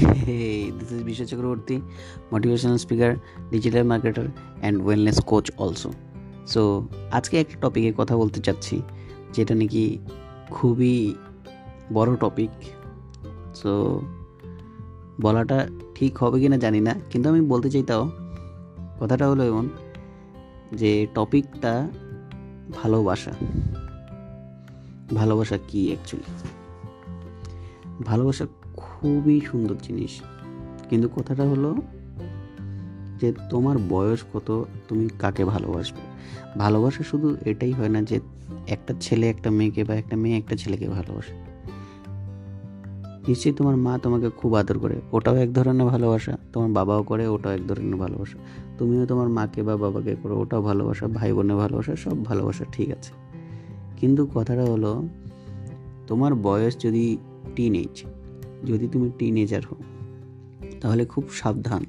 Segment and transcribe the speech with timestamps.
[0.00, 1.82] This is Bisha Chakraborty,
[2.32, 3.20] motivational speaker,
[3.52, 4.26] digital marketer,
[4.62, 5.48] and wellness coach.
[6.46, 8.82] So আজকে একটা টপিকে কথা বলতে চাচ্ছি
[9.32, 9.98] যেটা নাকি
[10.50, 11.14] খুবই
[11.92, 12.50] বড় টপিক
[13.54, 14.02] সো
[15.20, 18.10] বলাটা ঠিক হবে কি না জানি না কিন্তু আমি বলতে চাই তাও
[19.00, 19.68] কথাটা হলো এমন
[20.72, 21.90] যে টপিকটা
[22.82, 23.32] ভালোবাসা।
[25.14, 26.48] ভালোবাসা কি অ্যাকচুয়ালি
[28.04, 28.46] ভালোবাসা
[29.00, 30.10] খুবই সুন্দর জিনিস।
[30.90, 31.76] কিন্তু কথাটা হলো
[33.20, 36.00] যে তোমার বয়স কত তুমি কাকে ভালোবাসবে?
[36.58, 38.20] ভালোবাসা শুধু এটাই হয় না যে
[38.66, 41.50] একটা ছেলে একটা মেয়েকে বা একটা মেয়ে একটা ছেলেকে ভালোবাসে।
[43.28, 47.52] নিশ্চয়ই তোমার মা তোমাকে খুব আদর করে। ওটাও এক ধরনের ভালোবাসা। তোমার বাবাও করে, ওটাও
[47.52, 48.38] এক ধরনের ভালোবাসা।
[48.78, 53.12] তুমিও তোমার মাকে বা বাবাকে করো, ওটাও ভালোবাসা। ভাই বোনের ভালোবাসা, সব ভালোবাসা, ঠিক আছে।
[53.96, 55.08] কিন্তু কথাটা হলো
[56.06, 57.16] তোমার বয়স যদি
[57.56, 58.02] টিন এজ
[58.64, 59.76] যদি তুমি টিনেজার হও,
[60.80, 61.84] তাহলে খুব সাবধান।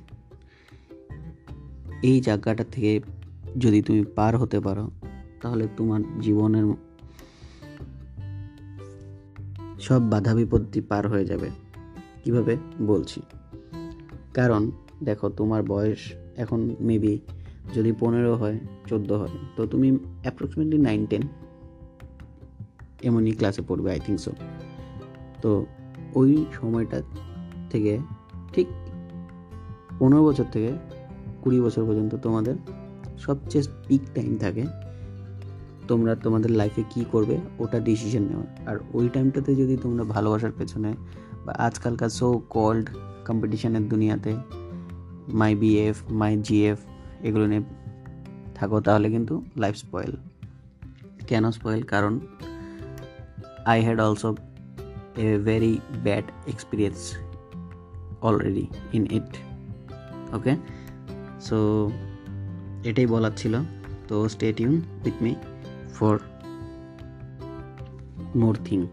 [2.03, 2.99] এই জায়গাটা থেকে
[3.59, 4.91] যদি তুমি পার হতে পারো,
[5.41, 6.73] তাহলে তোমার জীবনের
[9.79, 11.49] সব বাধা বিপত্তি পার হয়ে যাবে।
[12.23, 12.57] কীভাবে?
[12.81, 13.21] বলছি।
[14.33, 14.71] কারণ,
[15.03, 17.19] দেখো, তোমার বয়স এখন মেবি
[17.73, 21.21] যদি পনেরো হয়, চোদ্দ হয়, তো তুমি অ্যাপ্রক্সিমেটলি নাইন টেন
[23.03, 24.31] এমনই ক্লাসে পড়বে আই থিঙ্ক সো
[25.41, 25.65] তো
[26.15, 27.01] ওই সময়টা
[27.69, 27.99] থেকে
[28.53, 28.67] ঠিক
[29.99, 30.71] পনেরো বছর থেকে
[31.41, 32.55] কুড়ি বছর পর্যন্ত তোমাদের
[33.17, 34.65] সবচেয়ে পিক টাইম থাকে
[35.87, 40.93] তোমরা তোমাদের লাইফে কি করবে ওটা ডিসিশন নেওয়ার। আর ওই টাইমটাতে যদি তোমরা ভালোবাসার পেছনে
[41.45, 42.89] বা আজকালকার সো কল্ড
[43.27, 44.35] কম্পিটিশনের দুনিয়াতে
[45.27, 46.79] মাই বিএফ মাই জিএফ
[47.23, 47.63] এগুলো নিয়ে
[48.55, 50.11] থাকো, তাহলে কিন্তু লাইফ স্পয়েল
[51.27, 52.19] কেন স্পয়েল কারণ
[53.65, 54.35] I had also
[55.15, 55.73] a very
[56.05, 57.03] bad experience
[58.21, 59.37] already in it
[60.33, 60.55] okay
[61.41, 61.57] so
[62.83, 63.57] এটাই বলার ছিল।
[64.07, 65.35] তো stay tune with me
[65.93, 66.19] for
[68.35, 68.87] more thing